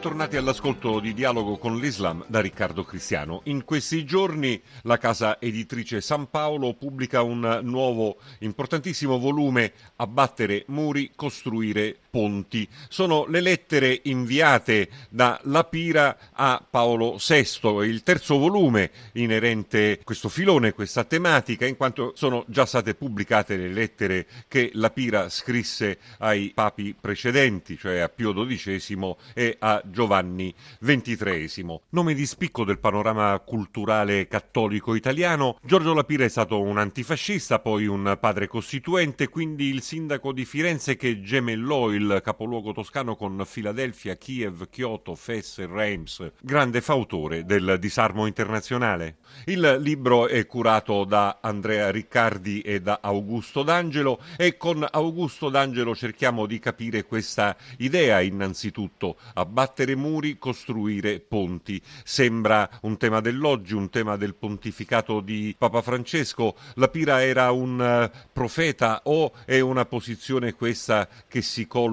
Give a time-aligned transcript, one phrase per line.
[0.00, 3.42] Bentornati all'ascolto di Dialogo con l'Islam da Riccardo Cristiano.
[3.44, 11.12] In questi giorni la casa editrice San Paolo pubblica un nuovo importantissimo volume Abbattere muri,
[11.14, 12.68] costruire ponti.
[12.88, 20.28] Sono le lettere inviate da Lapira a Paolo VI, il terzo volume inerente a questo
[20.28, 26.50] filone, questa tematica, in quanto sono già state pubblicate le lettere che Lapira scrisse ai
[26.54, 31.80] papi precedenti, cioè a Pio XII e a Giovanni XXIII.
[31.90, 37.86] Nome di spicco del panorama culturale cattolico italiano, Giorgio Lapira è stato un antifascista, poi
[37.86, 44.16] un padre costituente, quindi il sindaco di Firenze che gemellò il capoluogo toscano con Filadelfia,
[44.16, 49.16] Kiev, Kyoto, Fes e Reims, grande fautore del disarmo internazionale.
[49.46, 55.94] Il libro è curato da Andrea Riccardi e da Augusto D'Angelo e con Augusto D'Angelo
[55.94, 61.80] cerchiamo di capire questa idea innanzitutto, abbattere muri, costruire ponti.
[62.04, 66.56] Sembra un tema dell'oggi, un tema del pontificato di Papa Francesco.
[66.74, 67.78] La Pira era un
[68.12, 71.88] uh, profeta o è una posizione questa che si colloca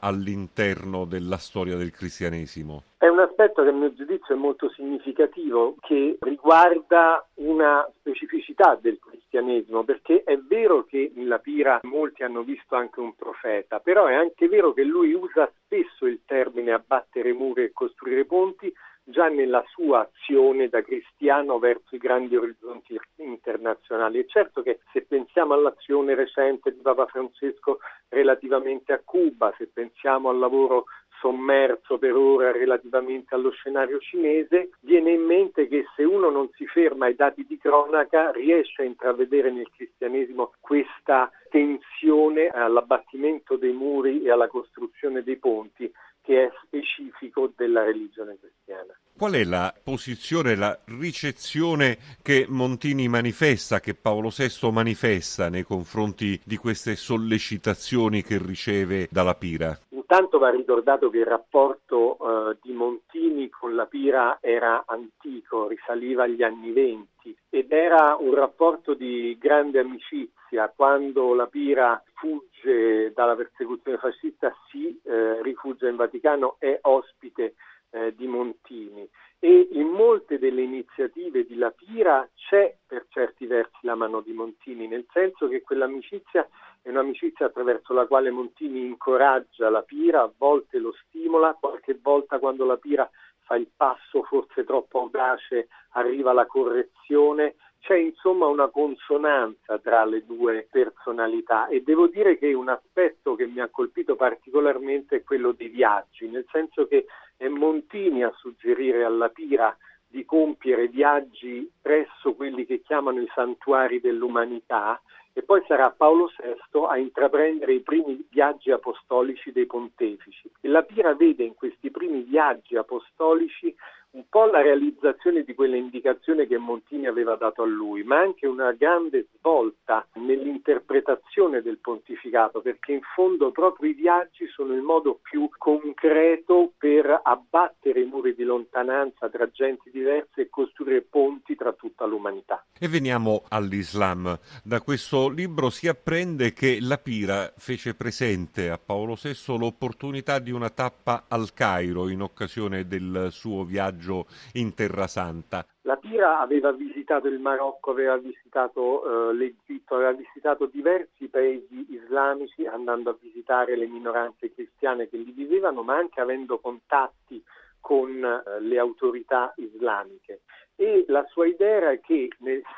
[0.00, 2.82] all'interno della storia del cristianesimo?
[2.98, 8.98] È un aspetto che a mio giudizio è molto significativo, che riguarda una specificità del
[8.98, 14.14] cristianesimo, perché è vero che nella Pira molti hanno visto anche un profeta, però è
[14.14, 18.72] anche vero che lui usa spesso il termine abbattere muri e costruire ponti
[19.14, 24.18] già nella sua azione da cristiano verso i grandi orizzonti internazionali.
[24.18, 30.30] È certo che se pensiamo all'azione recente di Papa Francesco relativamente a Cuba, se pensiamo
[30.30, 30.86] al lavoro
[31.20, 36.66] sommerso per ora relativamente allo scenario cinese, viene in mente che se uno non si
[36.66, 44.24] ferma ai dati di cronaca riesce a intravedere nel cristianesimo questa tensione all'abbattimento dei muri
[44.24, 45.90] e alla costruzione dei ponti
[46.24, 48.94] che è specifico della religione cristiana.
[49.16, 56.40] Qual è la posizione, la ricezione che Montini manifesta, che Paolo VI manifesta nei confronti
[56.44, 59.78] di queste sollecitazioni che riceve dalla Pira?
[59.90, 66.24] Intanto va ricordato che il rapporto eh, di Montini con la Pira era antico, risaliva
[66.24, 70.72] agli anni venti ed era un rapporto di grande amicizia.
[70.74, 77.54] Quando la Pira fugge dalla persecuzione fascista si eh, rifugia in Vaticano, è ospite
[77.94, 79.08] eh, di Montini.
[79.38, 84.32] E in molte delle iniziative di La Pira c'è per certi versi la mano di
[84.32, 86.48] Montini, nel senso che quell'amicizia
[86.82, 92.38] è un'amicizia attraverso la quale Montini incoraggia la Pira, a volte lo stimola, qualche volta
[92.38, 93.08] quando la Pira
[93.44, 100.24] fa il passo forse troppo audace arriva la correzione, c'è insomma una consonanza tra le
[100.24, 105.52] due personalità e devo dire che un aspetto che mi ha colpito particolarmente è quello
[105.52, 107.04] dei viaggi, nel senso che
[107.44, 114.00] è Montini a suggerire alla Pira di compiere viaggi presso quelli che chiamano i santuari
[114.00, 114.98] dell'umanità
[115.34, 120.50] e poi sarà Paolo VI a intraprendere i primi viaggi apostolici dei pontefici.
[120.60, 123.74] E la Pira vede in questi primi viaggi apostolici
[124.14, 128.46] un po' la realizzazione di quella indicazione che Montini aveva dato a lui, ma anche
[128.46, 135.18] una grande svolta nell'interpretazione del pontificato, perché in fondo proprio i viaggi sono il modo
[135.20, 141.72] più concreto per abbattere i muri di lontananza tra genti diverse e costruire ponti tra
[141.72, 142.64] tutta l'umanità.
[142.78, 144.38] E veniamo all'Islam.
[144.62, 150.52] Da questo libro si apprende che la Pira fece presente a Paolo VI l'opportunità di
[150.52, 155.66] una tappa al Cairo in occasione del suo viaggio viaggio in Terra Santa.
[155.82, 162.66] La Pira aveva visitato il Marocco, aveva visitato eh, l'Egitto, aveva visitato diversi paesi islamici
[162.66, 167.42] andando a visitare le minoranze cristiane che lì vivevano, ma anche avendo contatti
[167.80, 170.42] con eh, le autorità islamiche.
[170.76, 172.28] E la sua idea era che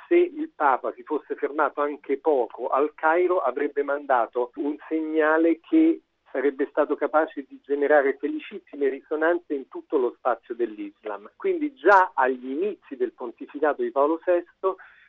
[0.07, 6.03] se il Papa si fosse fermato anche poco al Cairo avrebbe mandato un segnale che
[6.37, 11.31] sarebbe stato capace di generare felicissime risonanze in tutto lo spazio dell'Islam.
[11.35, 14.45] Quindi già agli inizi del pontificato di Paolo VI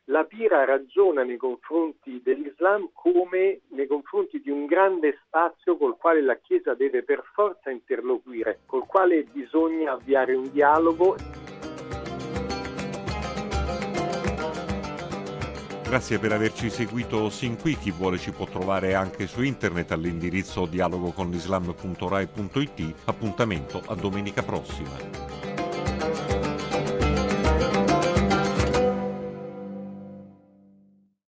[0.06, 6.22] la Pira ragiona nei confronti dell'Islam come nei confronti di un grande spazio col quale
[6.22, 11.47] la Chiesa deve per forza interloquire, col quale bisogna avviare un dialogo.
[15.88, 17.78] Grazie per averci seguito sin qui.
[17.78, 22.94] Chi vuole ci può trovare anche su internet all'indirizzo dialogoconlislam.rai.it.
[23.06, 24.90] Appuntamento a domenica prossima.